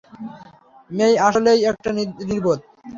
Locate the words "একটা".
1.71-1.89